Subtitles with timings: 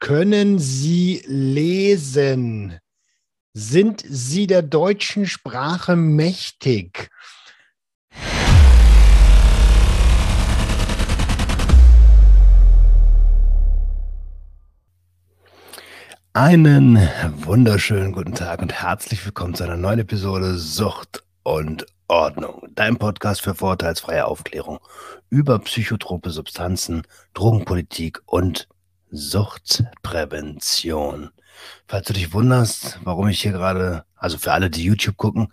[0.00, 2.78] Können Sie lesen?
[3.52, 7.10] Sind Sie der deutschen Sprache mächtig?
[16.32, 16.96] Einen
[17.36, 22.66] wunderschönen guten Tag und herzlich willkommen zu einer neuen Episode Sucht und Ordnung.
[22.74, 24.78] Dein Podcast für vorteilsfreie Aufklärung
[25.28, 27.02] über psychotrope Substanzen,
[27.34, 28.66] Drogenpolitik und
[29.10, 31.30] Suchtprävention.
[31.86, 35.52] Falls du dich wunderst, warum ich hier gerade, also für alle, die YouTube gucken,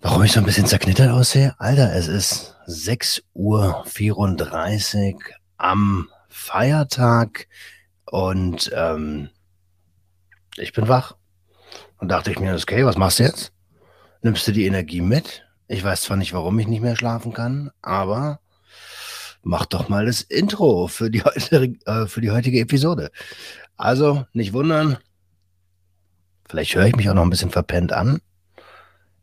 [0.00, 5.20] warum ich so ein bisschen zerknittert aussehe, Alter, es ist 6.34 Uhr
[5.56, 7.48] am Feiertag
[8.04, 9.30] und ähm,
[10.56, 11.16] ich bin wach.
[11.98, 13.52] Und dachte ich mir, okay, was machst du jetzt?
[14.22, 15.44] Nimmst du die Energie mit?
[15.66, 18.40] Ich weiß zwar nicht, warum ich nicht mehr schlafen kann, aber
[19.46, 23.10] mach doch mal das Intro für die, heutige, äh, für die heutige Episode.
[23.76, 24.98] Also nicht wundern,
[26.48, 28.20] vielleicht höre ich mich auch noch ein bisschen verpennt an,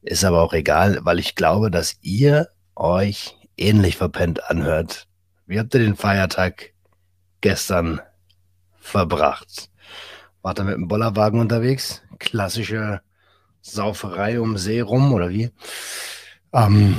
[0.02, 5.08] ist aber auch egal, weil ich glaube, dass ihr euch ähnlich verpennt anhört.
[5.46, 6.74] Wie habt ihr den Feiertag
[7.42, 8.00] gestern
[8.80, 9.70] verbracht?
[10.42, 12.02] Wart ihr mit dem Bollerwagen unterwegs?
[12.20, 13.02] Klassische
[13.62, 15.52] Sauferei um See rum oder wie?
[16.54, 16.96] Ähm,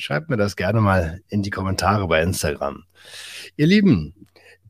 [0.00, 2.84] Schreibt mir das gerne mal in die Kommentare bei Instagram.
[3.56, 4.14] Ihr Lieben,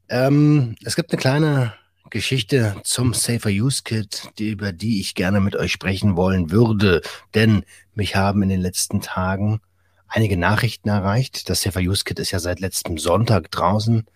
[0.08, 1.74] ähm, es gibt eine kleine
[2.10, 7.00] Geschichte zum Safer Use Kit, die, über die ich gerne mit euch sprechen wollen würde,
[7.36, 7.64] denn
[7.94, 9.60] mich haben in den letzten Tagen
[10.08, 11.48] einige Nachrichten erreicht.
[11.48, 14.06] Das Safer Use Kit ist ja seit letztem Sonntag draußen,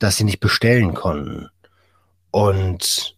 [0.00, 1.50] dass sie nicht bestellen konnten.
[2.32, 3.16] Und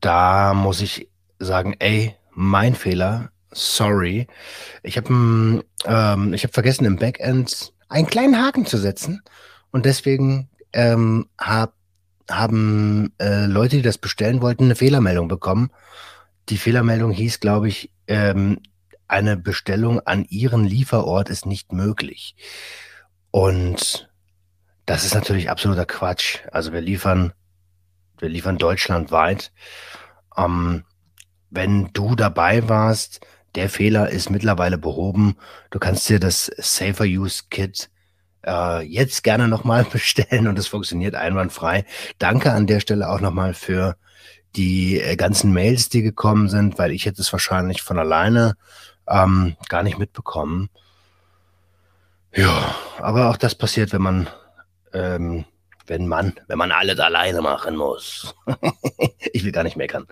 [0.00, 4.26] da muss ich sagen, ey, mein Fehler sorry.
[4.82, 9.22] Ich habe ähm, ich hab vergessen, im Backend einen kleinen Haken zu setzen.
[9.70, 11.74] Und deswegen ähm, hab,
[12.30, 15.70] haben äh, Leute, die das bestellen wollten, eine Fehlermeldung bekommen.
[16.48, 18.58] Die Fehlermeldung hieß, glaube ich, ähm,
[19.08, 22.34] eine Bestellung an ihren Lieferort ist nicht möglich.
[23.30, 24.10] Und
[24.86, 26.38] das ist natürlich absoluter Quatsch.
[26.50, 27.32] Also wir liefern,
[28.18, 29.52] wir liefern deutschlandweit.
[30.36, 30.84] Ähm,
[31.50, 33.20] wenn du dabei warst,
[33.54, 35.36] der Fehler ist mittlerweile behoben.
[35.70, 37.90] Du kannst dir das Safer Use Kit
[38.46, 41.84] äh, jetzt gerne nochmal bestellen und es funktioniert einwandfrei.
[42.18, 43.96] Danke an der Stelle auch nochmal für
[44.56, 48.54] die äh, ganzen Mails, die gekommen sind, weil ich hätte es wahrscheinlich von alleine
[49.08, 50.68] ähm, gar nicht mitbekommen.
[52.34, 54.28] Ja, aber auch das passiert, wenn man
[54.94, 55.44] ähm,
[55.86, 58.34] wenn man, wenn man alles alleine machen muss.
[59.32, 60.06] ich will gar nicht meckern.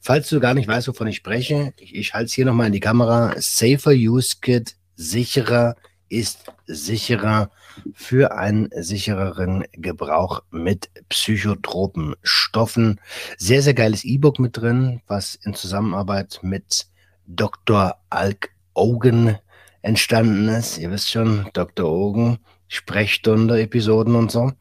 [0.00, 2.72] Falls du gar nicht weißt, wovon ich spreche, ich, ich halte es hier nochmal in
[2.72, 3.34] die Kamera.
[3.38, 5.76] Safer Use Kit, sicherer
[6.08, 7.50] ist sicherer
[7.94, 13.00] für einen sichereren Gebrauch mit psychotropen Stoffen.
[13.38, 16.86] Sehr, sehr geiles E-Book mit drin, was in Zusammenarbeit mit
[17.26, 17.96] Dr.
[18.10, 19.38] Alk Ogen
[19.80, 20.78] entstanden ist.
[20.78, 21.90] Ihr wisst schon, Dr.
[21.90, 22.38] Ogen,
[22.72, 24.52] Sprechstunde, Episoden und so.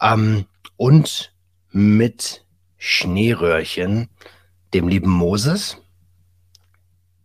[0.00, 1.34] Ähm, und
[1.72, 2.44] mit
[2.78, 4.08] Schneeröhrchen,
[4.72, 5.76] dem lieben Moses.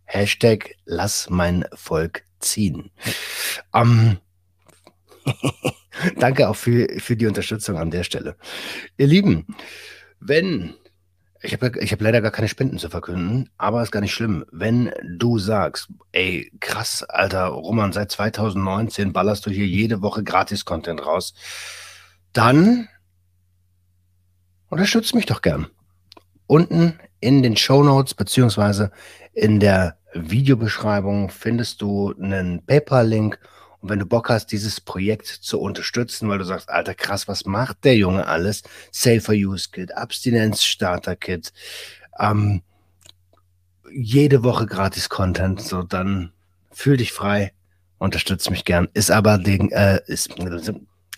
[0.06, 2.90] Hashtag lass mein Volk ziehen.
[3.72, 4.18] Ähm,
[6.16, 8.36] Danke auch für, für die Unterstützung an der Stelle.
[8.96, 9.46] Ihr Lieben,
[10.18, 10.74] wenn,
[11.42, 14.44] ich habe ich hab leider gar keine Spenden zu verkünden, aber ist gar nicht schlimm.
[14.50, 21.04] Wenn du sagst, ey, krass, Alter, Roman, seit 2019 ballerst du hier jede Woche Gratis-Content
[21.04, 21.34] raus
[22.32, 22.88] dann
[24.68, 25.66] unterstützt mich doch gern.
[26.46, 28.90] Unten in den Show Notes beziehungsweise
[29.32, 33.38] in der Videobeschreibung findest du einen PayPal-Link.
[33.80, 37.44] Und wenn du Bock hast, dieses Projekt zu unterstützen, weil du sagst, alter krass, was
[37.44, 38.62] macht der Junge alles?
[38.90, 41.52] Safer Use Kit, Abstinenz Starter Kit,
[42.18, 42.62] ähm,
[43.92, 46.32] jede Woche gratis Content, so dann
[46.70, 47.52] fühl dich frei,
[47.98, 48.88] unterstütze mich gern.
[48.94, 50.34] Ist aber äh, ist,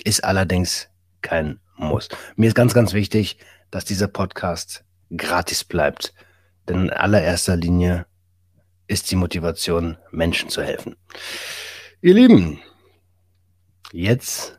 [0.05, 0.89] ist allerdings
[1.23, 2.09] kein Muss.
[2.37, 3.39] Mir ist ganz, ganz wichtig,
[3.71, 4.85] dass dieser Podcast
[5.17, 6.15] gratis bleibt.
[6.69, 8.07] Denn in allererster Linie
[8.87, 10.97] ist die Motivation, Menschen zu helfen.
[12.03, 12.59] Ihr Lieben,
[13.93, 14.59] jetzt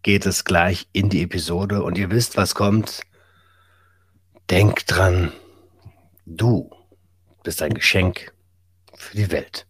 [0.00, 3.02] geht es gleich in die Episode und ihr wisst, was kommt.
[4.48, 5.30] Denkt dran,
[6.24, 6.70] du
[7.42, 8.32] bist ein Geschenk
[8.94, 9.66] für die Welt.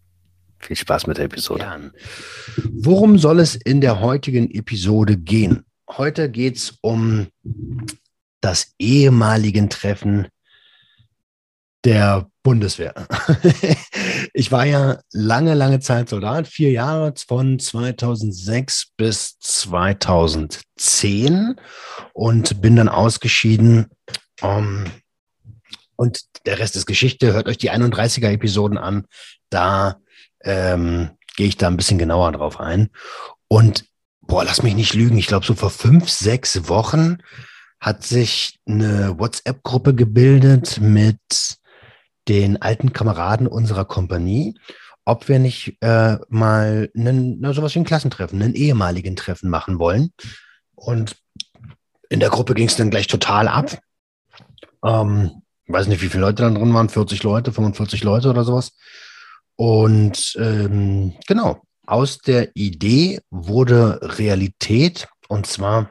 [0.60, 1.64] Viel Spaß mit der Episode.
[1.64, 1.80] Ja.
[2.70, 5.64] Worum soll es in der heutigen Episode gehen?
[5.90, 7.26] Heute geht es um
[8.40, 10.28] das ehemaligen Treffen
[11.84, 12.94] der Bundeswehr.
[14.32, 21.56] ich war ja lange, lange Zeit Soldat, vier Jahre von 2006 bis 2010
[22.14, 23.88] und bin dann ausgeschieden.
[24.40, 24.84] Um,
[25.96, 27.34] und der Rest ist Geschichte.
[27.34, 29.04] Hört euch die 31er Episoden an.
[29.50, 29.98] Da
[30.42, 32.88] ähm, gehe ich da ein bisschen genauer drauf ein.
[33.48, 33.84] Und
[34.22, 35.18] boah, lass mich nicht lügen.
[35.18, 37.18] Ich glaube, so vor fünf, sechs Wochen
[37.78, 41.57] hat sich eine WhatsApp-Gruppe gebildet mit
[42.28, 44.58] den alten Kameraden unserer Kompanie,
[45.04, 49.78] ob wir nicht äh, mal einen, na, sowas wie ein Klassentreffen, einen ehemaligen Treffen machen
[49.78, 50.12] wollen.
[50.75, 51.16] Und
[52.10, 53.78] in der Gruppe ging es dann gleich total ab.
[54.84, 58.72] Ähm, weiß nicht, wie viele Leute da drin waren, 40 Leute, 45 Leute oder sowas.
[59.56, 65.90] Und ähm, genau, aus der Idee wurde Realität und zwar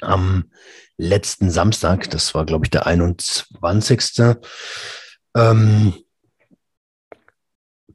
[0.00, 0.50] am
[0.96, 4.36] letzten Samstag, das war, glaube ich, der 21.
[5.36, 5.94] Ähm,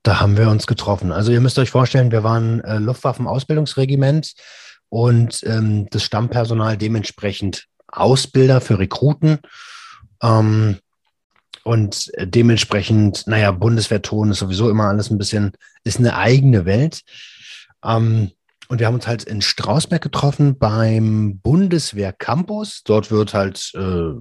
[0.03, 1.11] da haben wir uns getroffen.
[1.11, 4.33] Also ihr müsst euch vorstellen, wir waren äh, Luftwaffenausbildungsregiment
[4.89, 9.39] und ähm, das Stammpersonal dementsprechend Ausbilder für Rekruten.
[10.21, 10.77] Ähm,
[11.63, 15.51] und dementsprechend, naja, Bundeswehrton ist sowieso immer alles ein bisschen,
[15.83, 17.01] ist eine eigene Welt.
[17.83, 18.31] Ähm,
[18.69, 22.83] und wir haben uns halt in Strausberg getroffen beim Bundeswehr Campus.
[22.83, 24.11] Dort wird halt, äh,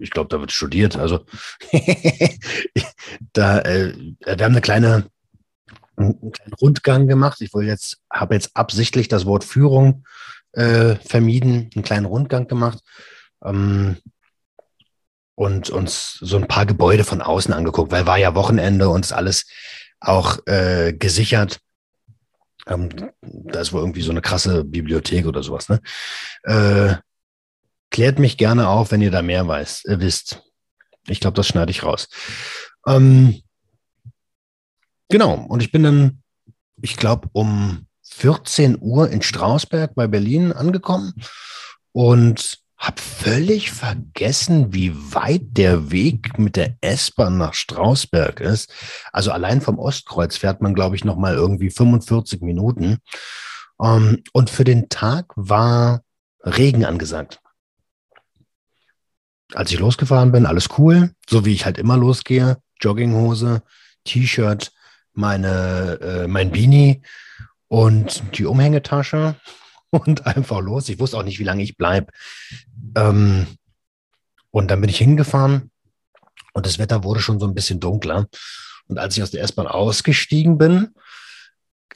[0.00, 0.96] ich glaube, da wird studiert.
[0.96, 1.26] Also
[3.34, 3.92] da, äh,
[4.24, 5.10] wir haben eine kleine,
[5.96, 7.42] einen kleinen Rundgang gemacht.
[7.42, 10.04] Ich wollte jetzt, habe jetzt absichtlich das Wort Führung
[10.52, 12.78] äh, vermieden, einen kleinen Rundgang gemacht.
[13.44, 13.98] Ähm,
[15.34, 19.12] und uns so ein paar Gebäude von außen angeguckt, weil war ja Wochenende und ist
[19.12, 19.46] alles
[20.00, 21.60] auch äh, gesichert.
[22.68, 22.90] Ähm,
[23.22, 25.68] da ist wohl irgendwie so eine krasse Bibliothek oder sowas.
[25.68, 25.80] Ne?
[26.44, 26.96] Äh,
[27.90, 30.42] klärt mich gerne auf, wenn ihr da mehr weiß, äh, wisst.
[31.06, 32.08] Ich glaube, das schneide ich raus.
[32.86, 33.42] Ähm,
[35.08, 36.22] genau, und ich bin dann,
[36.82, 41.14] ich glaube, um 14 Uhr in Strausberg bei Berlin angekommen
[41.92, 48.72] und habe völlig vergessen, wie weit der Weg mit der S-Bahn nach Strausberg ist.
[49.12, 52.98] Also allein vom Ostkreuz fährt man, glaube ich, noch mal irgendwie 45 Minuten.
[53.76, 56.02] Um, ähm, und für den Tag war
[56.42, 57.40] Regen angesagt.
[59.54, 62.58] Als ich losgefahren bin, alles cool, so wie ich halt immer losgehe.
[62.80, 63.62] Jogginghose,
[64.04, 64.72] T-Shirt,
[65.14, 67.02] meine, äh, mein Beanie
[67.66, 69.36] und die Umhängetasche
[69.90, 70.88] und einfach los.
[70.88, 72.12] Ich wusste auch nicht, wie lange ich bleibe.
[72.96, 73.46] Ähm,
[74.50, 75.70] und dann bin ich hingefahren
[76.54, 78.26] und das Wetter wurde schon so ein bisschen dunkler.
[78.86, 80.94] Und als ich aus der S-Bahn ausgestiegen bin,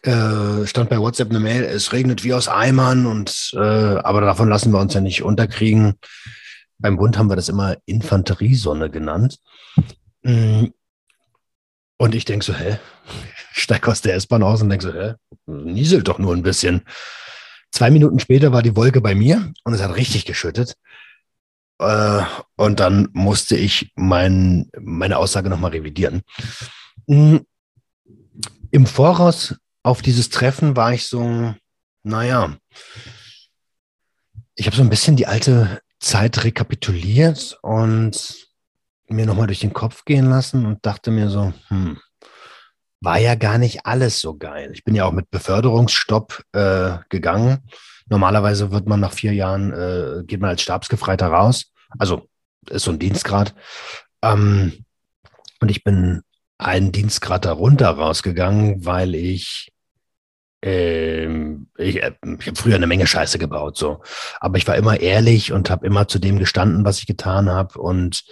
[0.03, 4.49] äh, stand bei WhatsApp eine Mail, es regnet wie aus Eimern und äh, aber davon
[4.49, 5.95] lassen wir uns ja nicht unterkriegen.
[6.79, 9.39] Beim Bund haben wir das immer Infanteriesonne genannt.
[10.23, 10.67] Mm.
[11.99, 12.79] Und ich denke so, hä?
[13.55, 15.15] Ich steige aus der S-Bahn aus und denke so, hä?
[15.45, 16.83] Nieselt doch nur ein bisschen.
[17.73, 20.77] Zwei Minuten später war die Wolke bei mir und es hat richtig geschüttet.
[21.79, 22.23] Äh,
[22.57, 26.23] und dann musste ich mein, meine Aussage nochmal revidieren.
[27.09, 27.45] Hm,
[28.71, 31.55] Im Voraus auf dieses Treffen war ich so,
[32.05, 32.57] naja,
[34.55, 38.49] ich habe so ein bisschen die alte Zeit rekapituliert und
[39.09, 41.99] mir nochmal durch den Kopf gehen lassen und dachte mir so, hm,
[43.03, 44.71] war ja gar nicht alles so geil.
[44.73, 47.69] Ich bin ja auch mit Beförderungsstopp äh, gegangen.
[48.09, 51.73] Normalerweise wird man nach vier Jahren, äh, geht man als Stabsgefreiter raus.
[51.99, 52.29] Also
[52.71, 53.55] ist so ein Dienstgrad.
[54.23, 54.85] Ähm,
[55.61, 56.23] und ich bin
[56.59, 59.73] einen Dienstgrad darunter rausgegangen, weil ich,
[60.63, 64.01] ähm, ich, äh, ich habe früher eine Menge Scheiße gebaut, so.
[64.39, 67.81] Aber ich war immer ehrlich und habe immer zu dem gestanden, was ich getan habe.
[67.81, 68.25] Und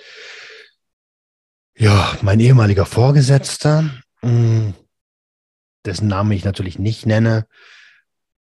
[1.76, 3.90] ja, mein ehemaliger Vorgesetzter.
[4.22, 7.46] Dessen Namen ich natürlich nicht nenne,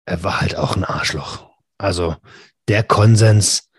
[0.06, 1.48] er war halt auch ein Arschloch.
[1.76, 2.16] Also
[2.66, 3.70] der Konsens,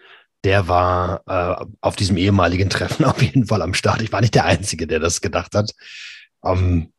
[0.44, 4.02] der war äh, auf diesem ehemaligen Treffen auf jeden Fall am Start.
[4.02, 5.74] Ich war nicht der Einzige, der das gedacht hat.
[6.44, 6.94] Ähm,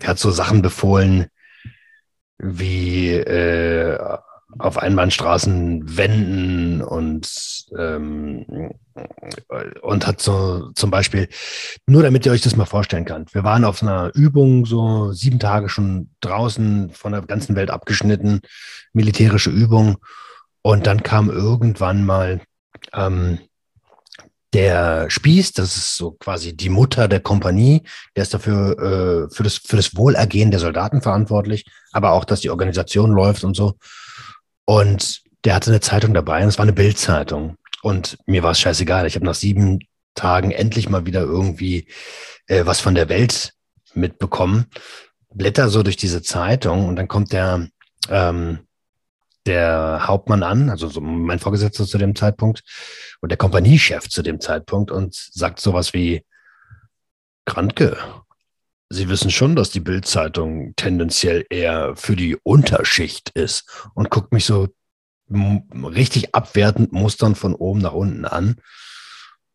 [0.00, 1.26] er hat so Sachen befohlen
[2.38, 4.18] wie äh,
[4.58, 7.28] auf Einbahnstraßen wenden und,
[7.78, 8.70] ähm,
[9.82, 11.28] und hat so zum Beispiel,
[11.86, 15.38] nur damit ihr euch das mal vorstellen könnt, wir waren auf einer Übung so sieben
[15.38, 18.40] Tage schon draußen von der ganzen Welt abgeschnitten,
[18.92, 19.96] militärische Übung.
[20.62, 22.40] Und dann kam irgendwann mal
[22.92, 23.38] ähm,
[24.54, 27.82] der Spieß, das ist so quasi die Mutter der Kompanie,
[28.14, 28.78] der ist dafür
[29.28, 33.44] äh, für, das, für das Wohlergehen der Soldaten verantwortlich, aber auch, dass die Organisation läuft
[33.44, 33.74] und so.
[34.64, 37.56] Und der hatte eine Zeitung dabei und es war eine Bildzeitung.
[37.82, 39.06] Und mir war es scheißegal.
[39.06, 39.80] Ich habe nach sieben
[40.14, 41.88] Tagen endlich mal wieder irgendwie
[42.46, 43.52] äh, was von der Welt
[43.94, 44.66] mitbekommen.
[45.32, 47.68] Blätter so durch diese Zeitung und dann kommt der,
[48.08, 48.60] ähm,
[49.46, 52.62] der Hauptmann an, also so mein Vorgesetzter zu dem Zeitpunkt
[53.20, 56.24] und der Kompaniechef zu dem Zeitpunkt und sagt sowas wie,
[57.44, 57.98] Krantke,
[58.94, 64.44] Sie wissen schon, dass die Bildzeitung tendenziell eher für die Unterschicht ist und guckt mich
[64.44, 64.68] so
[65.28, 68.56] richtig abwertend mustern von oben nach unten an.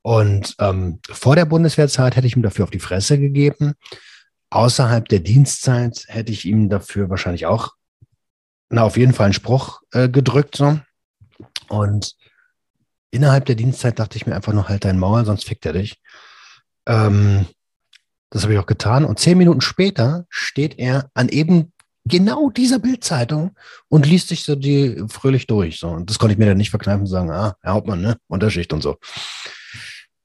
[0.01, 3.75] Und ähm, vor der Bundeswehrzeit hätte ich ihm dafür auf die Fresse gegeben.
[4.50, 7.75] Außerhalb der Dienstzeit hätte ich ihm dafür wahrscheinlich auch,
[8.69, 10.58] na, auf jeden Fall einen Spruch äh, gedrückt.
[10.58, 10.79] So.
[11.69, 12.13] Und
[13.10, 16.01] innerhalb der Dienstzeit dachte ich mir einfach nur, halt dein Maul, sonst fickt er dich.
[16.86, 17.46] Ähm,
[18.29, 19.05] das habe ich auch getan.
[19.05, 21.71] Und zehn Minuten später steht er an eben
[22.05, 23.55] genau dieser Bildzeitung
[23.88, 25.79] und liest sich so die fröhlich durch.
[25.79, 25.89] So.
[25.89, 28.17] Und das konnte ich mir dann nicht verkneifen und sagen, ah, Herr Hauptmann, ne?
[28.27, 28.98] Unterschicht und so.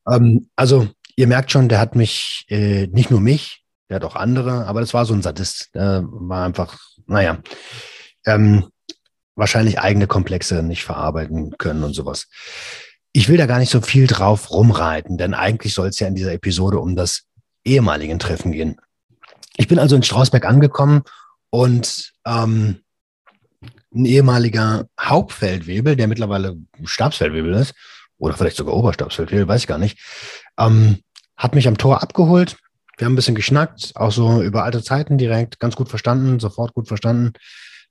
[0.08, 4.16] Ähm, also, ihr merkt schon, der hat mich, äh, nicht nur mich, der hat auch
[4.16, 5.74] andere, aber das war so ein Sadist.
[5.74, 7.38] Der war einfach, naja,
[8.26, 8.68] ähm,
[9.36, 12.28] wahrscheinlich eigene Komplexe nicht verarbeiten können und sowas.
[13.12, 16.14] Ich will da gar nicht so viel drauf rumreiten, denn eigentlich soll es ja in
[16.14, 17.24] dieser Episode um das
[17.64, 18.80] ehemaligen Treffen gehen.
[19.56, 21.02] Ich bin also in Strausberg angekommen
[21.50, 22.80] und ähm,
[23.94, 27.74] ein ehemaliger Hauptfeldwebel, der mittlerweile Stabsfeldwebel ist,
[28.18, 29.98] oder vielleicht sogar Oberstabsfeldwebel, weiß ich gar nicht,
[30.58, 30.98] ähm,
[31.36, 32.56] hat mich am Tor abgeholt.
[32.96, 36.74] Wir haben ein bisschen geschnackt, auch so über alte Zeiten direkt, ganz gut verstanden, sofort
[36.74, 37.32] gut verstanden.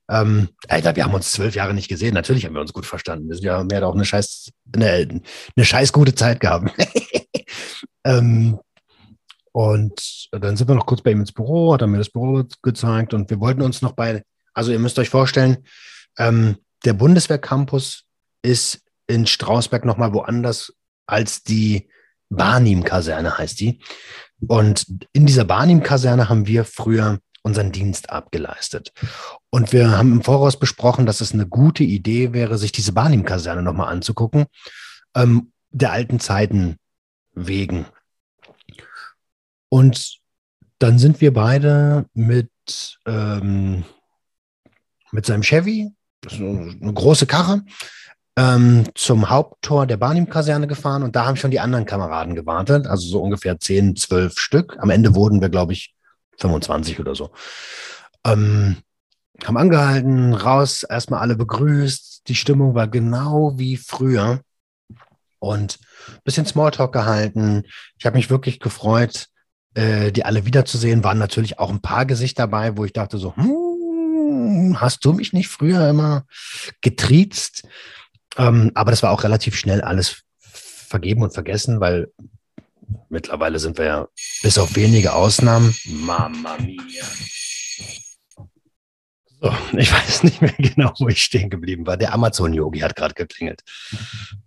[0.10, 2.14] Ähm, Alter, wir haben uns zwölf Jahre nicht gesehen.
[2.14, 3.30] Natürlich haben wir uns gut verstanden.
[3.30, 5.22] Wir sind ja mehr auch eine scheiß, eine,
[5.56, 6.72] eine scheiß gute Zeit gehabt.
[8.04, 8.60] ähm,
[9.54, 12.44] und dann sind wir noch kurz bei ihm ins Büro, hat er mir das Büro
[12.62, 15.60] gezeigt und wir wollten uns noch bei, also ihr müsst euch vorstellen,
[16.18, 18.04] ähm, der Bundeswehrcampus
[18.42, 20.74] ist in Strausberg nochmal woanders
[21.06, 21.90] als die
[22.30, 23.80] Barnim-Kaserne heißt die.
[24.48, 28.92] Und in dieser Barnim-Kaserne haben wir früher unseren Dienst abgeleistet.
[29.50, 33.62] Und wir haben im Voraus besprochen, dass es eine gute Idee wäre, sich diese Barnim-Kaserne
[33.62, 34.46] nochmal anzugucken,
[35.16, 36.78] ähm, der alten Zeiten
[37.34, 37.86] wegen.
[39.74, 40.20] Und
[40.78, 42.52] dann sind wir beide mit,
[43.08, 43.86] ähm,
[45.12, 45.92] mit seinem Chevy,
[46.30, 47.64] eine große Karre,
[48.36, 53.08] ähm, zum Haupttor der Barnim-Kaserne gefahren und da haben schon die anderen Kameraden gewartet, also
[53.08, 54.78] so ungefähr 10, 12 Stück.
[54.78, 55.96] Am Ende wurden wir, glaube ich,
[56.38, 57.32] 25 oder so.
[58.24, 58.78] Ähm,
[59.44, 62.28] haben angehalten, raus, erstmal alle begrüßt.
[62.28, 64.42] Die Stimmung war genau wie früher
[65.40, 67.64] und ein bisschen Smalltalk gehalten.
[67.98, 69.30] Ich habe mich wirklich gefreut,
[69.76, 73.36] äh, die alle wiederzusehen, waren natürlich auch ein paar Gesichter dabei, wo ich dachte so,
[73.36, 76.26] hm, hast du mich nicht früher immer
[76.82, 77.68] getriezt?
[78.38, 82.12] Ähm, aber das war auch relativ schnell alles vergeben und vergessen, weil
[83.10, 84.08] mittlerweile sind wir ja
[84.42, 85.76] bis auf wenige Ausnahmen.
[85.86, 87.06] Mama mia.
[89.42, 91.98] So, ich weiß nicht mehr genau, wo ich stehen geblieben war.
[91.98, 93.62] Der Amazon-Yogi hat gerade geklingelt.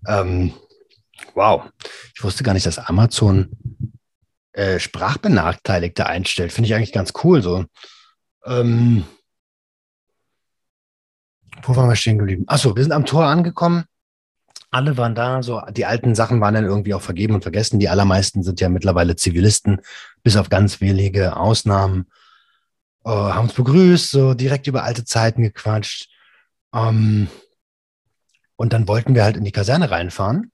[0.07, 0.55] Ähm,
[1.35, 1.65] wow,
[2.15, 3.51] ich wusste gar nicht, dass Amazon
[4.57, 6.51] äh, Sprachbenachteiligte einstellt.
[6.51, 7.67] Finde ich eigentlich ganz cool so.
[8.47, 9.05] Ähm,
[11.63, 12.45] wo waren wir stehen geblieben?
[12.47, 13.85] Achso, wir sind am Tor angekommen.
[14.71, 17.79] Alle waren da, so die alten Sachen waren dann irgendwie auch vergeben und vergessen.
[17.79, 19.83] Die allermeisten sind ja mittlerweile Zivilisten,
[20.23, 22.07] bis auf ganz wenige Ausnahmen.
[23.05, 26.09] Äh, haben uns begrüßt, so direkt über alte Zeiten gequatscht.
[26.75, 27.29] Ähm,
[28.57, 30.51] und dann wollten wir halt in die Kaserne reinfahren.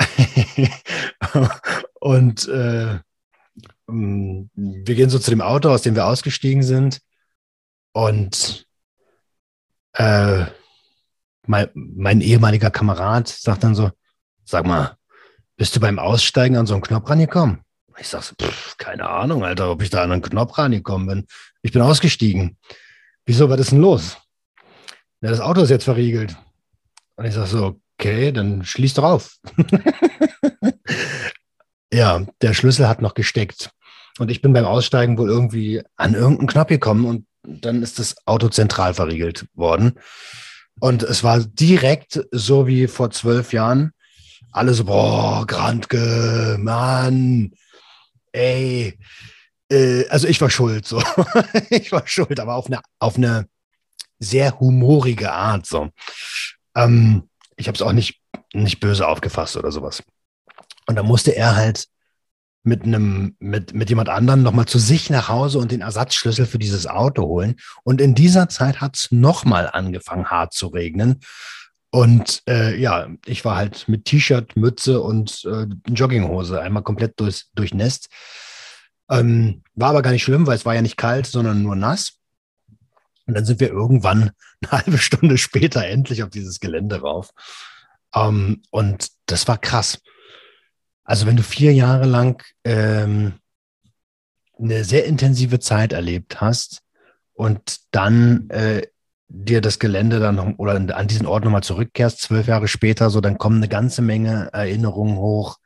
[2.00, 2.98] Und äh,
[3.86, 7.00] wir gehen so zu dem Auto, aus dem wir ausgestiegen sind.
[7.92, 8.66] Und
[9.92, 10.44] äh,
[11.46, 13.90] mein, mein ehemaliger Kamerad sagt dann so,
[14.44, 14.96] sag mal,
[15.56, 17.60] bist du beim Aussteigen an so einen Knopf rangekommen?
[17.98, 21.26] Ich sag so, pff, keine Ahnung, Alter, ob ich da an einen Knopf rangekommen bin.
[21.62, 22.56] Ich bin ausgestiegen.
[23.26, 24.16] Wieso, was ist denn los?
[25.20, 26.34] Ja, das Auto ist jetzt verriegelt.
[27.16, 29.36] Und ich sag so, okay, dann schließ doch auf.
[31.92, 33.70] Ja, der Schlüssel hat noch gesteckt.
[34.18, 38.26] Und ich bin beim Aussteigen wohl irgendwie an irgendeinen Knopf gekommen und dann ist das
[38.26, 39.98] Auto zentral verriegelt worden.
[40.78, 43.92] Und es war direkt so wie vor zwölf Jahren.
[44.52, 47.52] Alle so, boah, Grandke, Mann,
[48.32, 48.98] ey.
[49.70, 51.02] Äh, also ich war schuld, so.
[51.70, 53.46] ich war schuld, aber auf eine, auf eine
[54.18, 55.90] sehr humorige Art, so.
[56.74, 58.20] Ähm, ich habe es auch nicht,
[58.52, 60.02] nicht böse aufgefasst oder sowas.
[60.90, 61.86] Und da musste er halt
[62.64, 66.58] mit einem, mit, mit jemand anderem nochmal zu sich nach Hause und den Ersatzschlüssel für
[66.58, 67.54] dieses Auto holen.
[67.84, 71.20] Und in dieser Zeit hat es nochmal angefangen, hart zu regnen.
[71.90, 77.44] Und äh, ja, ich war halt mit T-Shirt, Mütze und äh, Jogginghose einmal komplett durch,
[77.54, 78.08] durchnässt.
[79.08, 82.14] Ähm, war aber gar nicht schlimm, weil es war ja nicht kalt, sondern nur nass.
[83.26, 87.30] Und dann sind wir irgendwann eine halbe Stunde später endlich auf dieses Gelände rauf.
[88.12, 90.00] Ähm, und das war krass.
[91.04, 93.34] Also wenn du vier Jahre lang ähm,
[94.58, 96.82] eine sehr intensive Zeit erlebt hast
[97.32, 98.82] und dann äh,
[99.28, 103.20] dir das Gelände dann noch, oder an diesen Ort nochmal zurückkehrst, zwölf Jahre später, so
[103.20, 105.58] dann kommen eine ganze Menge Erinnerungen hoch.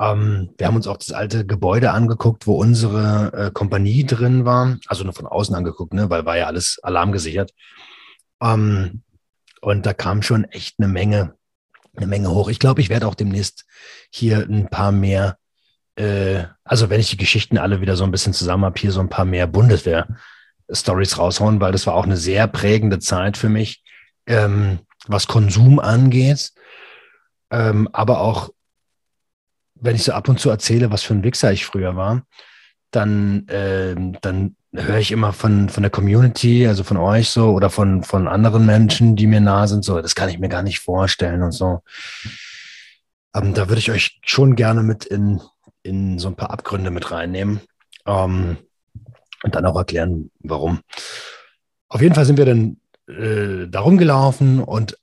[0.00, 4.78] Ähm, wir haben uns auch das alte Gebäude angeguckt, wo unsere äh, Kompanie drin war,
[4.86, 7.52] also nur von außen angeguckt, ne, weil war ja alles alarmgesichert.
[8.42, 9.02] Ähm,
[9.60, 11.34] und da kam schon echt eine Menge,
[11.96, 12.48] eine Menge hoch.
[12.48, 13.64] Ich glaube, ich werde auch demnächst
[14.10, 15.36] hier ein paar mehr,
[15.96, 19.00] äh, also wenn ich die Geschichten alle wieder so ein bisschen zusammen habe, hier so
[19.00, 20.06] ein paar mehr Bundeswehr
[20.70, 23.82] Stories raushauen, weil das war auch eine sehr prägende Zeit für mich,
[24.26, 26.52] ähm, was Konsum angeht.
[27.50, 28.50] Ähm, aber auch,
[29.74, 32.24] wenn ich so ab und zu erzähle, was für ein Wichser ich früher war,
[32.92, 37.68] dann, ähm, dann höre ich immer von, von der Community, also von euch so oder
[37.70, 40.80] von, von anderen Menschen, die mir nah sind, so, das kann ich mir gar nicht
[40.80, 41.80] vorstellen und so.
[43.34, 45.40] Ähm, da würde ich euch schon gerne mit in,
[45.82, 47.60] in so ein paar Abgründe mit reinnehmen.
[48.06, 48.56] Ähm,
[49.42, 50.80] und dann auch erklären, warum.
[51.88, 52.76] Auf jeden Fall sind wir dann
[53.08, 54.96] äh, darum gelaufen und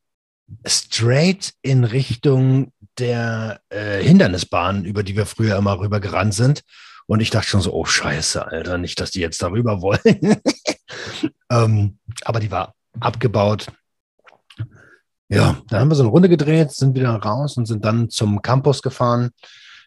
[0.66, 6.64] straight in Richtung der äh, Hindernisbahn, über die wir früher immer rüber gerannt sind.
[7.10, 10.00] Und ich dachte schon so, oh Scheiße, Alter, nicht, dass die jetzt darüber wollen.
[11.50, 13.66] ähm, aber die war abgebaut.
[15.28, 18.44] Ja, da haben wir so eine Runde gedreht, sind wieder raus und sind dann zum
[18.44, 19.32] Campus gefahren.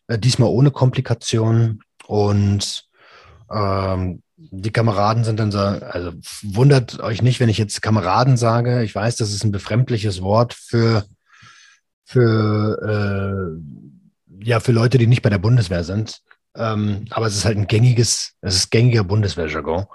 [0.08, 1.84] Äh, diesmal ohne Komplikationen.
[2.08, 2.88] Und
[3.48, 8.82] ähm, die Kameraden sind dann so, also wundert euch nicht, wenn ich jetzt Kameraden sage.
[8.82, 11.04] Ich weiß, das ist ein befremdliches Wort für,
[12.04, 13.60] für,
[14.40, 16.20] äh, ja, für Leute, die nicht bei der Bundeswehr sind.
[16.56, 19.86] Ähm, aber es ist halt ein gängiges, es ist gängiger Bundeswehrjargon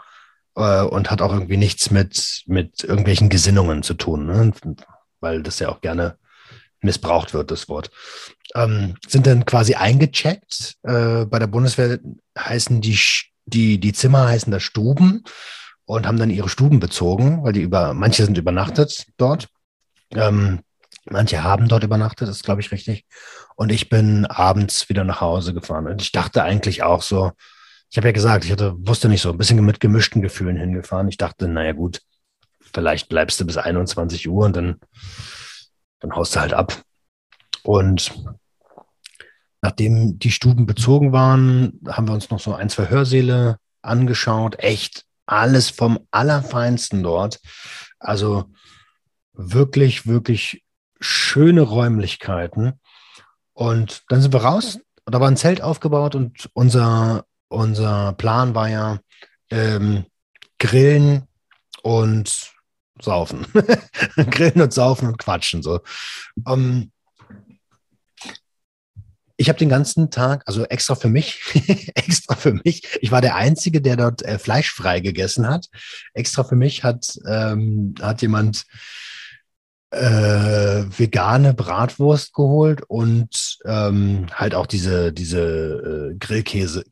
[0.55, 4.53] äh, und hat auch irgendwie nichts mit, mit irgendwelchen Gesinnungen zu tun, ne?
[5.19, 6.17] weil das ja auch gerne
[6.81, 7.91] missbraucht wird, das Wort.
[8.55, 10.77] Ähm, sind dann quasi eingecheckt.
[10.83, 11.99] Äh, bei der Bundeswehr
[12.37, 12.97] heißen die
[13.47, 15.23] die, die Zimmer heißen da Stuben
[15.85, 19.47] und haben dann ihre Stuben bezogen, weil die über, manche sind übernachtet dort.
[20.13, 20.59] Ähm,
[21.05, 23.05] manche haben dort übernachtet, ist glaube ich richtig.
[23.57, 25.87] Und ich bin abends wieder nach Hause gefahren.
[25.87, 27.31] Und ich dachte eigentlich auch so,
[27.89, 31.09] ich habe ja gesagt, ich hatte, wusste nicht so, ein bisschen mit gemischten Gefühlen hingefahren.
[31.09, 32.01] Ich dachte, naja gut,
[32.61, 34.79] vielleicht bleibst du bis 21 Uhr und dann,
[35.99, 36.81] dann haust du halt ab.
[37.63, 38.13] Und
[39.61, 44.59] Nachdem die Stuben bezogen waren, haben wir uns noch so ein, zwei Hörsäle angeschaut.
[44.59, 47.39] Echt alles vom Allerfeinsten dort.
[47.99, 48.45] Also
[49.33, 50.63] wirklich, wirklich
[50.99, 52.79] schöne Räumlichkeiten.
[53.57, 54.77] Und dann sind wir raus.
[55.05, 58.99] Da war ein Zelt aufgebaut und unser, unser Plan war ja
[59.49, 60.05] ähm,
[60.59, 61.23] Grillen
[61.81, 62.51] und
[63.01, 63.47] Saufen.
[64.29, 65.63] Grillen und Saufen und Quatschen.
[65.63, 65.79] So.
[66.47, 66.91] Ähm,
[69.37, 71.41] ich habe den ganzen Tag, also extra für mich,
[71.95, 75.65] extra für mich, ich war der Einzige, der dort äh, fleischfrei gegessen hat.
[76.13, 78.65] Extra für mich hat, ähm, hat jemand
[79.97, 86.83] äh, vegane Bratwurst geholt und ähm, halt auch diese, diese äh, Grillkäse,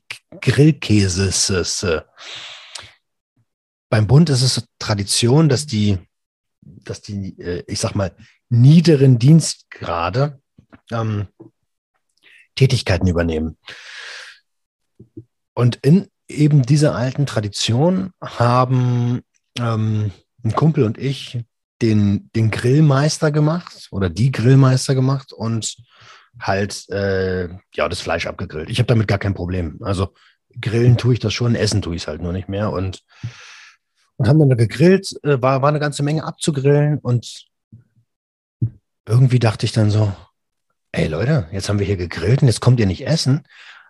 [0.41, 2.05] Grillkäse.
[3.89, 5.97] Beim Bund ist es Tradition, dass die,
[6.61, 8.15] dass die, äh, ich sag mal,
[8.49, 10.41] niederen Dienstgrade
[10.91, 11.27] ähm,
[12.55, 13.57] Tätigkeiten übernehmen.
[15.53, 19.21] Und in eben dieser alten Tradition haben
[19.57, 20.11] ähm,
[20.43, 21.45] ein Kumpel und ich
[21.81, 25.75] den, den Grillmeister gemacht oder die Grillmeister gemacht und
[26.39, 28.69] halt äh, ja das Fleisch abgegrillt.
[28.69, 29.79] Ich habe damit gar kein Problem.
[29.81, 30.13] Also
[30.59, 33.03] grillen tue ich das schon, essen tue ich es halt nur nicht mehr und,
[34.17, 37.45] und haben dann gegrillt, äh, war, war eine ganze Menge abzugrillen und
[39.07, 40.13] irgendwie dachte ich dann so,
[40.91, 43.43] ey Leute, jetzt haben wir hier gegrillt und jetzt kommt ihr nicht essen.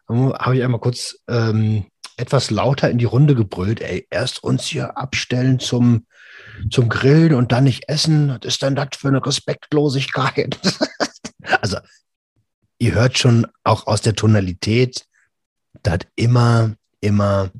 [0.08, 1.86] Habe ich einmal kurz ähm,
[2.18, 6.06] etwas lauter in die Runde gebrüllt, ey, erst uns hier abstellen zum,
[6.70, 8.30] zum Grillen und dann nicht essen.
[8.30, 10.60] Was ist denn das für eine Respektlosigkeit?
[11.62, 11.78] also,
[12.80, 15.06] ihr hört schon auch aus der Tonalität,
[15.84, 17.52] da hat immer, immer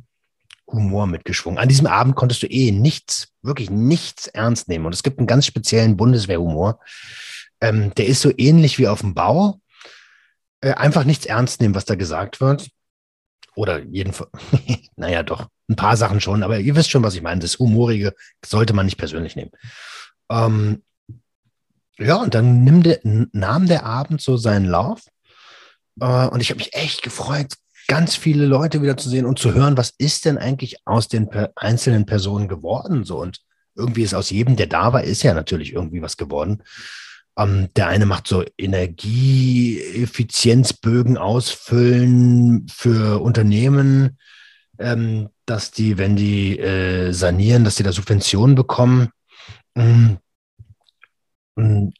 [0.68, 1.60] Humor mitgeschwungen.
[1.60, 4.86] An diesem Abend konntest du eh nichts, wirklich nichts ernst nehmen.
[4.86, 6.80] Und es gibt einen ganz speziellen Bundeswehrhumor.
[7.62, 9.62] Ähm, der ist so ähnlich wie auf dem Bau.
[10.62, 12.70] Äh, einfach nichts ernst nehmen, was da gesagt wird.
[13.56, 14.32] Oder jedenfalls,
[14.96, 17.42] naja, doch, ein paar Sachen schon, aber ihr wisst schon, was ich meine.
[17.42, 18.14] Das Humorige
[18.46, 19.52] sollte man nicht persönlich nehmen.
[20.30, 20.84] Ähm,
[21.98, 25.02] ja, und dann der, nahm der Abend so seinen Lauf.
[26.00, 27.54] Äh, und ich habe mich echt gefreut,
[27.88, 31.30] ganz viele Leute wieder zu sehen und zu hören, was ist denn eigentlich aus den
[31.30, 33.04] per einzelnen Personen geworden.
[33.04, 33.42] So und
[33.76, 36.64] irgendwie ist aus jedem, der da war, ist ja natürlich irgendwie was geworden.
[37.38, 44.18] Ähm, der eine macht so Energieeffizienzbögen ausfüllen für Unternehmen,
[44.80, 49.10] ähm, dass die, wenn die äh, sanieren, dass die da Subventionen bekommen.
[49.76, 50.20] Ähm,
[51.58, 51.94] ein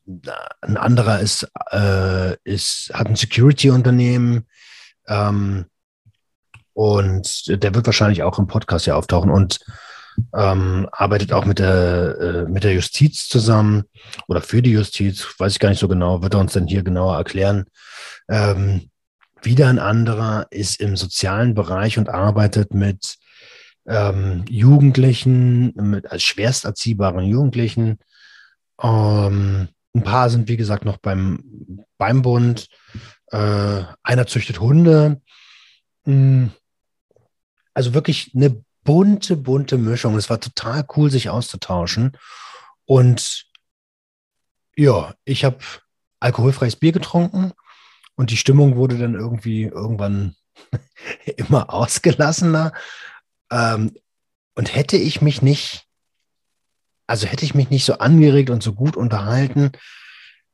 [0.62, 4.46] anderer ist, äh, ist, hat ein Security-Unternehmen
[5.08, 5.66] ähm,
[6.74, 9.60] und der wird wahrscheinlich auch im Podcast ja auftauchen und
[10.34, 13.84] ähm, arbeitet auch mit der, äh, mit der Justiz zusammen
[14.28, 16.84] oder für die Justiz, weiß ich gar nicht so genau, wird er uns dann hier
[16.84, 17.66] genauer erklären.
[18.30, 18.90] Ähm,
[19.42, 23.18] wieder ein anderer ist im sozialen Bereich und arbeitet mit
[23.88, 28.00] ähm, Jugendlichen, mit als schwerst erziehbaren Jugendlichen.
[28.82, 32.68] Ähm, ein paar sind, wie gesagt, noch beim, beim Bund.
[33.32, 35.22] Äh, einer züchtet Hunde.
[36.06, 36.52] Hm.
[37.74, 40.16] Also wirklich eine bunte, bunte Mischung.
[40.16, 42.18] Es war total cool, sich auszutauschen.
[42.86, 43.48] Und
[44.78, 45.58] ja, ich habe
[46.22, 47.52] alkoholfreies Bier getrunken
[48.16, 50.36] und die Stimmung wurde dann irgendwie irgendwann
[51.38, 52.72] immer ausgelassener.
[53.52, 53.94] Ähm,
[54.56, 55.86] und hätte ich mich nicht,
[57.08, 59.72] also hätte ich mich nicht so angeregt und so gut unterhalten,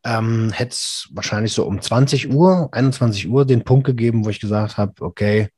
[0.04, 4.39] ähm, hätte es wahrscheinlich so um 20 Uhr, 21 Uhr den Punkt gegeben, wo ich
[4.39, 5.50] gesagt habe, okay,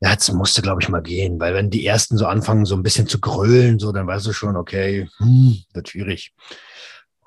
[0.00, 2.82] ja, jetzt musste, glaube ich, mal gehen, weil wenn die ersten so anfangen, so ein
[2.82, 6.34] bisschen zu grölen, so, dann weißt du schon, okay, hm, wird schwierig.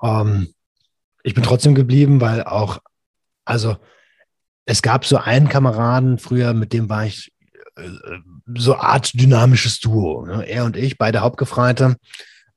[0.02, 0.54] Ähm,
[1.22, 2.78] ich bin trotzdem geblieben, weil auch,
[3.44, 3.76] also
[4.64, 7.32] es gab so einen Kameraden früher, mit dem war ich
[7.76, 7.88] äh,
[8.56, 10.24] so Art dynamisches Duo.
[10.24, 10.46] Ne?
[10.48, 11.96] Er und ich, beide Hauptgefreite.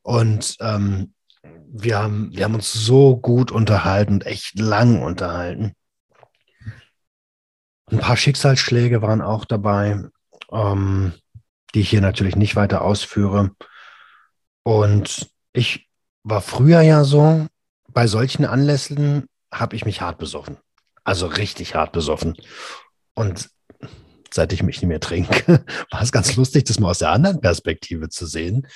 [0.01, 1.13] Und ähm,
[1.67, 5.73] wir, haben, wir haben uns so gut unterhalten und echt lang unterhalten.
[7.95, 10.03] Ein paar Schicksalsschläge waren auch dabei,
[10.51, 11.13] ähm,
[11.73, 13.51] die ich hier natürlich nicht weiter ausführe.
[14.63, 15.88] Und ich
[16.23, 17.47] war früher ja so,
[17.88, 20.58] bei solchen Anlässen habe ich mich hart besoffen.
[21.05, 22.36] Also richtig hart besoffen.
[23.13, 23.49] Und
[24.29, 27.39] seit ich mich nicht mehr trinke, war es ganz lustig, das mal aus der anderen
[27.39, 28.67] Perspektive zu sehen.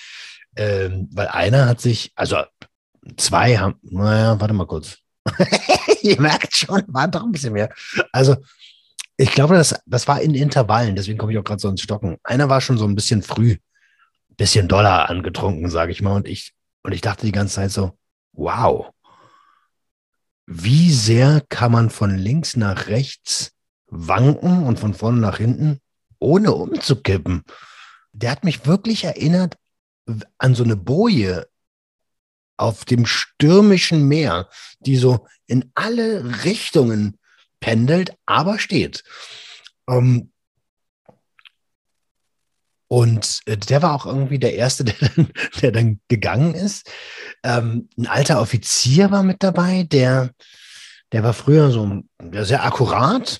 [0.56, 2.38] Ähm, weil einer hat sich, also
[3.18, 5.00] zwei haben, naja, warte mal kurz.
[6.04, 7.70] Ihr merkt schon, waren doch ein bisschen mehr.
[8.14, 8.38] Also
[9.20, 12.18] ich glaube, das, das war in Intervallen, deswegen komme ich auch gerade so ins Stocken.
[12.24, 13.58] Einer war schon so ein bisschen früh,
[14.38, 16.16] bisschen doller angetrunken, sage ich mal.
[16.16, 16.54] Und ich,
[16.84, 17.98] und ich dachte die ganze Zeit so,
[18.32, 18.92] wow,
[20.46, 23.52] wie sehr kann man von links nach rechts
[23.88, 25.82] wanken und von vorne nach hinten,
[26.20, 27.44] ohne umzukippen?
[28.14, 29.58] Der hat mich wirklich erinnert
[30.38, 31.46] an so eine Boje
[32.56, 34.48] auf dem stürmischen Meer,
[34.80, 37.19] die so in alle Richtungen
[37.60, 39.04] pendelt, aber steht.
[39.88, 40.32] Ähm,
[42.88, 46.92] und äh, der war auch irgendwie der Erste, der dann, der dann gegangen ist.
[47.44, 50.32] Ähm, ein alter Offizier war mit dabei, der,
[51.12, 53.40] der war früher so sehr akkurat.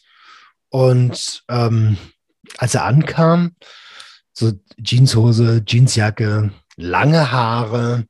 [0.70, 1.98] Und ähm,
[2.58, 3.56] als er ankam,
[4.34, 8.06] so Jeanshose, Jeansjacke, lange Haare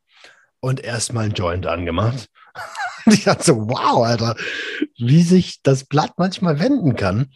[0.59, 2.29] und erstmal ein Joint angemacht.
[3.09, 4.35] Und ich dachte so, wow, Alter,
[4.99, 7.31] wie sich das Blatt manchmal wenden kann.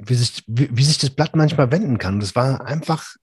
[0.00, 2.18] Wie sich, wie, wie sich das Blatt manchmal wenden kann.
[2.18, 3.14] Das war einfach,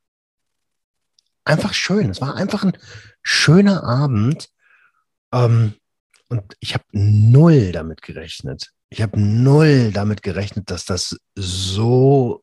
[1.44, 2.10] einfach schön.
[2.10, 2.78] Es war einfach ein
[3.24, 4.48] schöner Abend.
[5.34, 5.74] Ähm,
[6.30, 8.72] und ich habe null damit gerechnet.
[8.88, 12.42] Ich habe null damit gerechnet, dass das so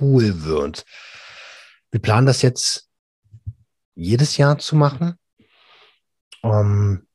[0.00, 0.84] cool wird.
[1.90, 2.88] Wir planen das jetzt
[3.96, 5.18] jedes Jahr zu machen.
[6.44, 7.08] Ähm,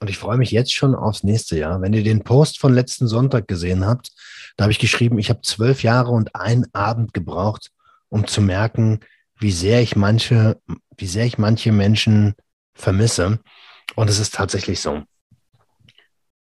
[0.00, 1.80] und ich freue mich jetzt schon aufs nächste Jahr.
[1.80, 4.12] Wenn ihr den Post von letzten Sonntag gesehen habt,
[4.56, 7.70] da habe ich geschrieben, ich habe zwölf Jahre und einen Abend gebraucht,
[8.08, 9.00] um zu merken,
[9.38, 10.60] wie sehr ich manche,
[10.96, 12.34] wie sehr ich manche Menschen
[12.74, 13.40] vermisse.
[13.94, 15.02] Und es ist tatsächlich so.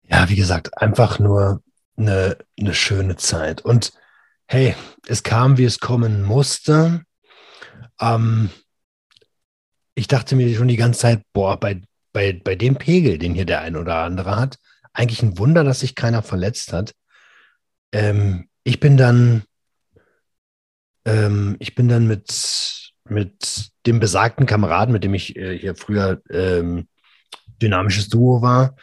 [0.09, 1.63] Ja, wie gesagt, einfach nur
[1.97, 3.63] eine, eine schöne Zeit.
[3.63, 3.93] Und
[4.47, 4.75] hey,
[5.07, 7.03] es kam, wie es kommen musste.
[8.01, 8.51] Ähm,
[9.95, 11.81] ich dachte mir schon die ganze Zeit, boah, bei
[12.15, 14.57] bei, bei dem Pegel, den hier der ein oder andere hat,
[14.95, 16.95] eigentlich ein Wunder, dass sich keiner verletzt hat.
[17.93, 19.43] Ähm, ich bin dann,
[21.05, 26.23] ähm, ich bin dann mit, mit dem besagten Kameraden, mit dem ich äh, hier früher
[26.31, 26.89] ähm,
[27.61, 28.77] dynamisches Duo war.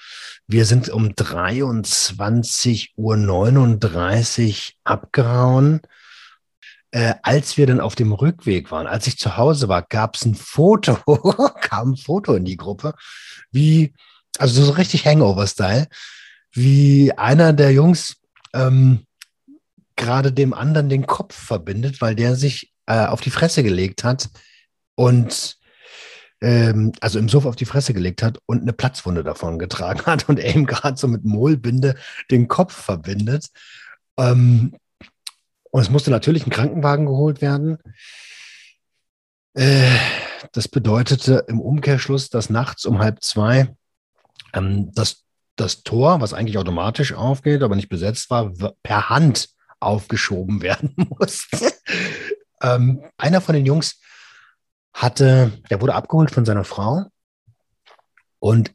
[0.45, 5.81] Wir sind um 23.39 Uhr abgehauen
[6.91, 10.25] äh, als wir dann auf dem Rückweg waren, als ich zu Hause war, gab es
[10.25, 10.95] ein Foto,
[11.61, 12.93] kam ein Foto in die Gruppe,
[13.51, 13.93] wie
[14.37, 15.87] also so richtig Hangover-Style,
[16.51, 18.17] wie einer der Jungs
[18.53, 19.05] ähm,
[19.95, 24.29] gerade dem anderen den Kopf verbindet, weil der sich äh, auf die Fresse gelegt hat
[24.95, 25.57] und
[26.41, 30.27] ähm, also im Sofa auf die Fresse gelegt hat und eine Platzwunde davon getragen hat
[30.27, 31.95] und er ihm gerade so mit Mohlbinde
[32.29, 33.47] den Kopf verbindet.
[34.17, 34.75] Ähm,
[35.71, 37.77] und es musste natürlich ein Krankenwagen geholt werden.
[39.53, 39.89] Äh,
[40.53, 43.75] das bedeutete im Umkehrschluss, dass nachts um halb zwei
[44.53, 45.23] ähm, das,
[45.55, 48.51] das Tor, was eigentlich automatisch aufgeht, aber nicht besetzt war,
[48.83, 51.73] per Hand aufgeschoben werden musste.
[52.61, 53.99] ähm, einer von den Jungs
[54.93, 57.05] hatte, der wurde abgeholt von seiner Frau
[58.39, 58.73] und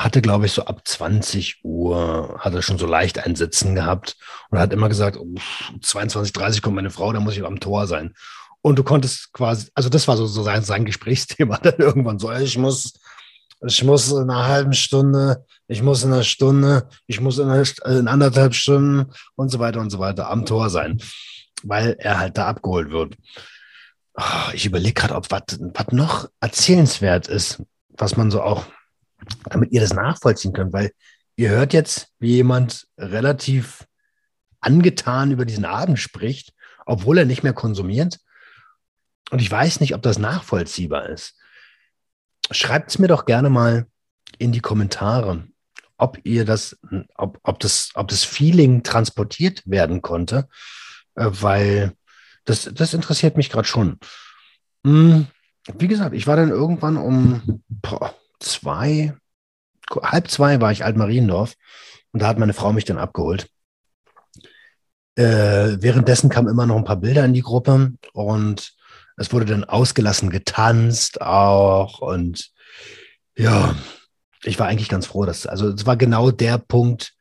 [0.00, 4.16] hatte, glaube ich, so ab 20 Uhr, hatte schon so leicht ein Sitzen gehabt
[4.50, 5.34] und hat immer gesagt, oh,
[5.82, 8.14] 22, 30 kommt meine Frau, da muss ich am Tor sein.
[8.62, 12.32] Und du konntest quasi, also das war so, so sein, sein Gesprächsthema dann irgendwann so,
[12.32, 12.94] ich muss,
[13.66, 17.64] ich muss in einer halben Stunde, ich muss in einer Stunde, ich muss in, einer,
[17.84, 20.98] in anderthalb Stunden und so weiter und so weiter am Tor sein,
[21.62, 23.16] weil er halt da abgeholt wird.
[24.14, 28.64] Oh, ich überlege gerade, ob was noch erzählenswert ist, was man so auch,
[29.44, 30.92] damit ihr das nachvollziehen könnt, weil
[31.36, 33.86] ihr hört jetzt, wie jemand relativ
[34.60, 36.52] angetan über diesen Abend spricht,
[36.86, 38.18] obwohl er nicht mehr konsumiert.
[39.30, 41.36] Und ich weiß nicht, ob das nachvollziehbar ist.
[42.50, 43.86] Schreibt es mir doch gerne mal
[44.38, 45.46] in die Kommentare,
[45.96, 46.78] ob ihr das,
[47.14, 50.48] ob, ob das, ob das Feeling transportiert werden konnte,
[51.14, 51.92] äh, weil
[52.44, 53.98] das, das interessiert mich gerade schon.
[54.84, 55.26] Hm,
[55.78, 59.14] wie gesagt, ich war dann irgendwann um boah, zwei,
[59.90, 61.54] halb zwei war ich Altmariendorf
[62.12, 63.48] und da hat meine Frau mich dann abgeholt.
[65.16, 68.72] Äh, währenddessen kamen immer noch ein paar Bilder in die Gruppe und
[69.16, 72.50] es wurde dann ausgelassen getanzt auch und
[73.36, 73.76] ja,
[74.42, 77.12] ich war eigentlich ganz froh, dass, also es war genau der Punkt,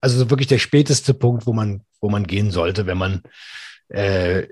[0.00, 3.22] also wirklich der späteste Punkt, wo man, wo man gehen sollte, wenn man
[3.88, 4.48] äh,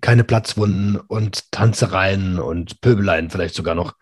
[0.00, 3.94] keine Platzwunden und Tanzereien und Pöbeleien vielleicht sogar noch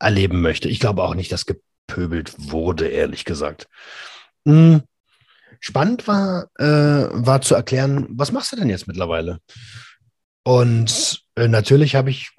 [0.00, 0.68] erleben möchte.
[0.68, 3.68] Ich glaube auch nicht, dass gepöbelt wurde, ehrlich gesagt.
[4.46, 4.82] Hm.
[5.60, 6.64] Spannend war, äh,
[7.10, 9.40] war zu erklären, was machst du denn jetzt mittlerweile?
[10.44, 12.30] Und äh, natürlich habe ich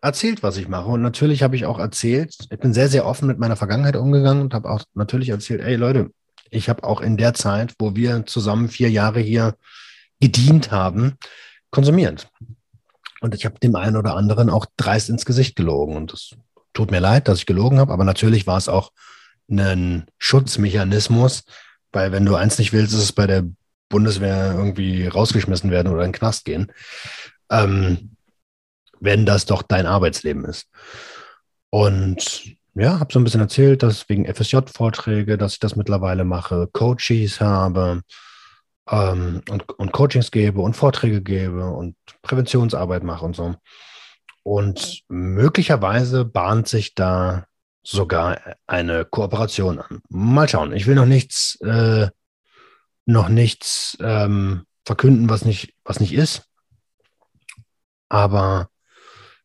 [0.00, 0.88] erzählt, was ich mache.
[0.88, 4.42] Und natürlich habe ich auch erzählt, ich bin sehr, sehr offen mit meiner Vergangenheit umgegangen
[4.42, 6.10] und habe auch natürlich erzählt, ey Leute,
[6.50, 9.54] ich habe auch in der Zeit, wo wir zusammen vier Jahre hier
[10.22, 11.18] gedient haben,
[11.70, 12.28] konsumiert.
[13.20, 15.96] Und ich habe dem einen oder anderen auch dreist ins Gesicht gelogen.
[15.96, 16.36] Und es
[16.72, 18.92] tut mir leid, dass ich gelogen habe, aber natürlich war es auch
[19.50, 21.42] ein Schutzmechanismus,
[21.90, 23.44] weil wenn du eins nicht willst, ist es bei der
[23.88, 26.72] Bundeswehr irgendwie rausgeschmissen werden oder in den Knast gehen.
[27.50, 28.16] Ähm,
[29.00, 30.68] wenn das doch dein Arbeitsleben ist.
[31.70, 36.68] Und ja, habe so ein bisschen erzählt, dass wegen FSJ-Vorträge, dass ich das mittlerweile mache,
[36.72, 38.02] Coaches habe
[38.90, 43.54] ähm, und, und Coachings gebe und Vorträge gebe und Präventionsarbeit mache und so.
[44.42, 47.46] Und möglicherweise bahnt sich da
[47.84, 50.02] sogar eine Kooperation an.
[50.08, 50.72] Mal schauen.
[50.72, 52.08] Ich will noch nichts, äh,
[53.06, 56.48] noch nichts ähm, verkünden, was nicht, was nicht ist.
[58.08, 58.68] Aber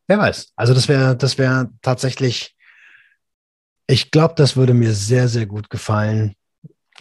[0.06, 0.52] wer weiß.
[0.56, 2.56] Also das wäre, das wäre tatsächlich,
[3.86, 6.34] ich glaube, das würde mir sehr, sehr gut gefallen.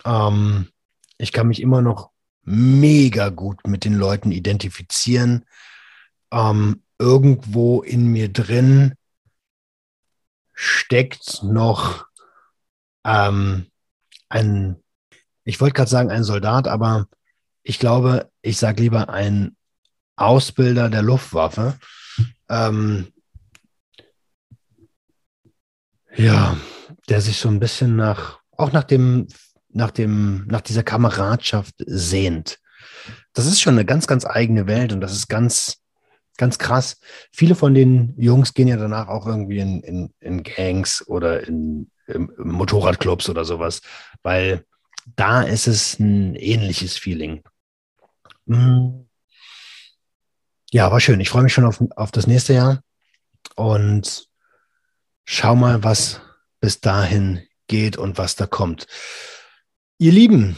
[0.06, 0.69] Ähm,
[1.17, 2.12] ich kann mich immer noch
[2.47, 5.43] mega gut mit den Leuten identifizieren.
[6.31, 8.93] Ähm, irgendwo in mir drin
[10.53, 12.07] steckt noch
[13.03, 13.67] ähm,
[14.29, 14.81] ein,
[15.43, 17.07] ich wollte gerade sagen ein Soldat, aber
[17.63, 19.57] ich glaube, ich sage lieber ein
[20.15, 21.77] Ausbilder der Luftwaffe.
[22.47, 23.12] Ähm,
[26.15, 26.57] ja,
[27.10, 29.27] der sich so ein bisschen nach, auch nach dem,
[29.77, 32.59] nach dem, nach dieser Kameradschaft sehnt.
[33.33, 35.77] Das ist schon eine ganz, ganz eigene Welt und das ist ganz,
[36.35, 36.99] ganz krass.
[37.31, 41.91] Viele von den Jungs gehen ja danach auch irgendwie in, in, in Gangs oder in,
[42.07, 43.81] in Motorradclubs oder sowas,
[44.23, 44.65] weil
[45.15, 47.43] da ist es ein ähnliches Feeling.
[48.47, 49.07] Hm.
[50.71, 51.19] Ja, war schön.
[51.19, 52.81] Ich freue mich schon auf, auf das nächste Jahr
[53.55, 54.27] und
[55.23, 56.19] schau mal, was
[56.59, 58.87] bis dahin geht und was da kommt.
[59.99, 60.57] Ihr Lieben,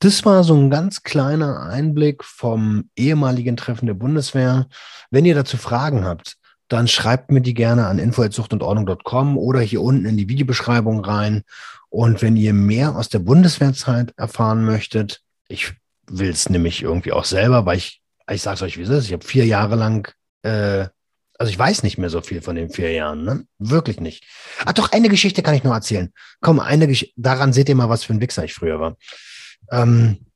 [0.00, 4.66] das war so ein ganz kleiner Einblick vom ehemaligen Treffen der Bundeswehr.
[5.10, 10.06] Wenn ihr dazu Fragen habt, dann schreibt mir die gerne an info.zuchtundordnung.com oder hier unten
[10.06, 11.42] in die Videobeschreibung rein.
[11.88, 15.72] Und wenn ihr mehr aus der Bundeswehrzeit erfahren möchtet, ich
[16.08, 19.06] will es nämlich irgendwie auch selber, weil ich ich sage es euch, wie es ist.
[19.06, 20.88] Ich habe vier Jahre lang äh,
[21.38, 23.46] Also ich weiß nicht mehr so viel von den vier Jahren, ne?
[23.58, 24.24] Wirklich nicht.
[24.64, 26.12] Ah, doch, eine Geschichte kann ich nur erzählen.
[26.40, 28.96] Komm, eine Geschichte, daran seht ihr mal, was für ein Wichser ich früher war.
[29.70, 30.26] Ähm,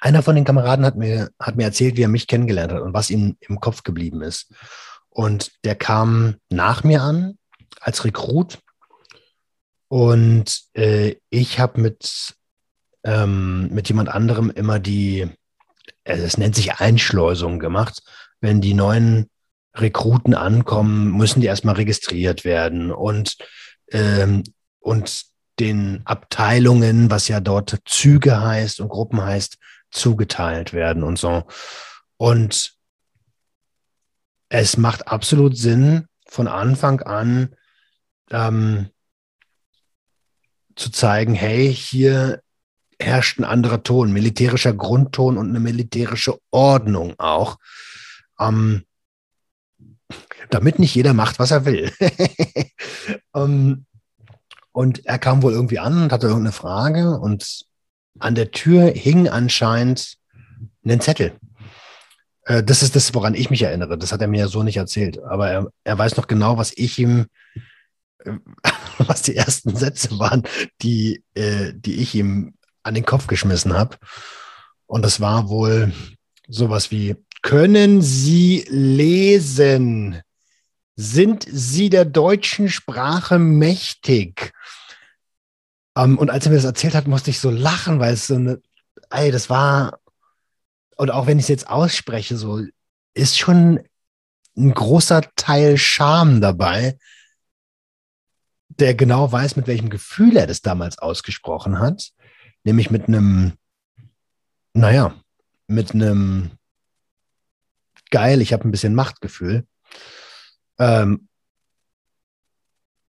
[0.00, 2.94] einer von den Kameraden hat mir, hat mir erzählt, wie er mich kennengelernt hat und
[2.94, 4.52] was ihm im Kopf geblieben ist.
[5.10, 7.38] Und der kam nach mir an
[7.80, 8.58] als Rekrut.
[9.88, 12.34] Und äh, ich habe mit,
[13.04, 15.28] ähm, mit jemand anderem immer die,
[16.04, 18.02] also es nennt sich Einschleusung gemacht.
[18.40, 19.30] Wenn die neuen
[19.76, 23.36] Rekruten ankommen, müssen die erstmal registriert werden und,
[23.92, 24.42] ähm,
[24.80, 25.24] und
[25.58, 29.58] den Abteilungen, was ja dort Züge heißt und Gruppen heißt,
[29.90, 31.44] zugeteilt werden und so.
[32.16, 32.74] Und
[34.48, 37.54] es macht absolut Sinn, von Anfang an
[38.30, 38.90] ähm,
[40.74, 42.42] zu zeigen, hey, hier
[42.98, 47.58] herrscht ein anderer Ton, militärischer Grundton und eine militärische Ordnung auch.
[48.38, 48.85] Ähm,
[50.50, 51.92] damit nicht jeder macht, was er will.
[53.32, 53.86] um, ähm,
[54.72, 57.64] und er kam wohl irgendwie an und hatte irgendeine Frage und
[58.18, 60.18] an der Tür hing anscheinend
[60.84, 61.32] ein Zettel.
[62.42, 63.98] Äh, das ist das, woran ich mich erinnere.
[63.98, 65.18] Das hat er mir ja so nicht erzählt.
[65.22, 67.26] Aber er, er weiß noch genau, was ich ihm,
[68.24, 68.32] äh,
[68.98, 70.42] was die ersten Sätze waren,
[70.82, 73.96] die, äh, die ich ihm an den Kopf geschmissen habe.
[74.86, 75.92] Und das war wohl
[76.48, 80.20] sowas wie, können Sie lesen?
[80.96, 84.52] Sind Sie der deutschen Sprache mächtig?
[85.94, 88.34] Um, und als er mir das erzählt hat, musste ich so lachen, weil es so
[88.34, 88.60] eine,
[89.10, 90.00] ey, das war,
[90.96, 92.62] und auch wenn ich es jetzt ausspreche, so
[93.14, 93.80] ist schon
[94.56, 96.98] ein großer Teil Scham dabei,
[98.68, 102.10] der genau weiß, mit welchem Gefühl er das damals ausgesprochen hat,
[102.64, 103.54] nämlich mit einem,
[104.74, 105.14] naja,
[105.66, 106.50] mit einem
[108.10, 109.66] geil, ich habe ein bisschen Machtgefühl.
[110.78, 111.28] Ähm,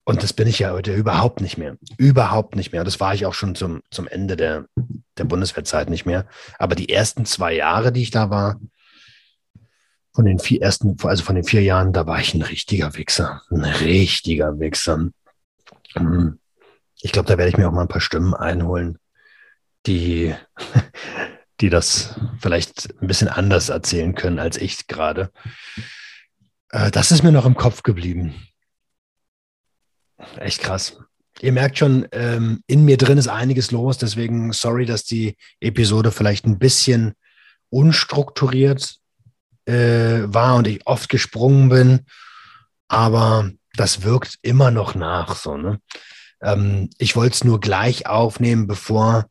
[0.04, 1.78] und das bin ich ja heute überhaupt nicht mehr.
[1.98, 2.84] Überhaupt nicht mehr.
[2.84, 4.66] Das war ich auch schon zum, zum Ende der,
[5.18, 6.26] der Bundeswehrzeit nicht mehr.
[6.58, 8.60] Aber die ersten zwei Jahre, die ich da war,
[10.14, 13.44] von den vier ersten, also von den vier Jahren, da war ich ein richtiger Wichser.
[13.50, 15.12] Ein richtiger Wichser.
[15.94, 16.40] Hm.
[17.02, 18.98] Ich glaube, da werde ich mir auch mal ein paar Stimmen einholen,
[19.86, 20.36] die,
[21.62, 25.32] die das vielleicht ein bisschen anders erzählen können als ich gerade.
[26.72, 28.36] Äh, das ist mir noch im Kopf geblieben.
[30.38, 30.98] Echt krass.
[31.40, 36.12] Ihr merkt schon, ähm, in mir drin ist einiges los, deswegen sorry, dass die Episode
[36.12, 37.14] vielleicht ein bisschen
[37.70, 38.98] unstrukturiert
[39.66, 42.06] äh, war und ich oft gesprungen bin,
[42.88, 45.36] aber das wirkt immer noch nach.
[45.36, 45.80] So, ne?
[46.42, 49.26] Ähm, ich wollte es nur gleich aufnehmen, bevor,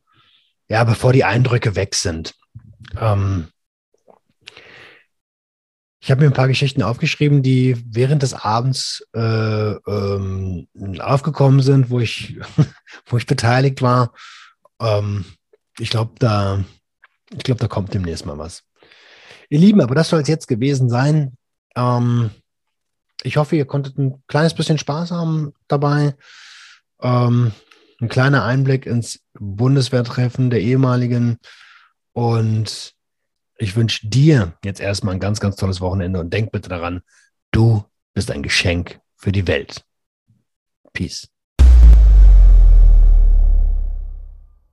[0.67, 2.33] ja, bevor die Eindrücke weg sind.
[2.99, 3.49] Ähm,
[6.03, 10.67] ich habe mir ein paar Geschichten aufgeschrieben, die während des Abends äh, ähm,
[10.99, 12.39] aufgekommen sind, wo ich,
[13.05, 14.11] wo ich beteiligt war.
[14.81, 15.25] Ähm,
[15.77, 16.65] ich glaube, da,
[17.29, 18.63] ich da kommt demnächst mal was.
[19.49, 21.37] Ihr Lieben, aber das soll es jetzt gewesen sein.
[21.75, 22.31] Ähm,
[23.21, 26.15] ich hoffe, ihr konntet ein kleines bisschen Spaß haben dabei.
[26.99, 27.51] Ähm,
[28.01, 31.37] ein kleiner Einblick ins Bundeswehrtreffen der ehemaligen
[32.13, 32.95] und
[33.61, 37.01] ich wünsche dir jetzt erstmal ein ganz, ganz tolles Wochenende und denk bitte daran,
[37.51, 39.85] du bist ein Geschenk für die Welt.
[40.93, 41.29] Peace.